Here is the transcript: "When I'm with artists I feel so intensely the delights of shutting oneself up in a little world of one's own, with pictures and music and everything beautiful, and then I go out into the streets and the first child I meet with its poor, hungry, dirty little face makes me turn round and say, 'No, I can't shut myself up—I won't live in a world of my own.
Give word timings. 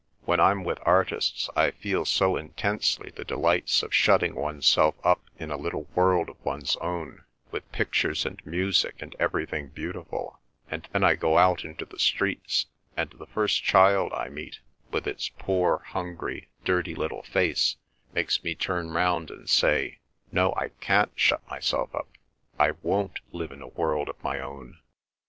"When 0.21 0.39
I'm 0.39 0.63
with 0.63 0.79
artists 0.81 1.47
I 1.55 1.69
feel 1.69 2.05
so 2.05 2.35
intensely 2.35 3.11
the 3.11 3.23
delights 3.23 3.83
of 3.83 3.93
shutting 3.93 4.33
oneself 4.33 4.95
up 5.03 5.21
in 5.37 5.51
a 5.51 5.57
little 5.57 5.83
world 5.93 6.27
of 6.27 6.43
one's 6.43 6.75
own, 6.77 7.23
with 7.51 7.71
pictures 7.71 8.25
and 8.25 8.43
music 8.43 8.95
and 8.99 9.15
everything 9.19 9.67
beautiful, 9.67 10.39
and 10.71 10.87
then 10.91 11.03
I 11.03 11.13
go 11.13 11.37
out 11.37 11.63
into 11.63 11.85
the 11.85 11.99
streets 11.99 12.65
and 12.97 13.11
the 13.11 13.27
first 13.27 13.61
child 13.63 14.11
I 14.13 14.29
meet 14.29 14.59
with 14.89 15.05
its 15.05 15.29
poor, 15.37 15.83
hungry, 15.89 16.49
dirty 16.65 16.95
little 16.95 17.21
face 17.21 17.77
makes 18.11 18.43
me 18.43 18.55
turn 18.55 18.89
round 18.89 19.29
and 19.29 19.47
say, 19.47 19.99
'No, 20.31 20.51
I 20.57 20.69
can't 20.79 21.11
shut 21.15 21.47
myself 21.47 21.93
up—I 21.93 22.71
won't 22.81 23.19
live 23.31 23.51
in 23.51 23.61
a 23.61 23.67
world 23.67 24.09
of 24.09 24.23
my 24.23 24.39
own. 24.39 24.79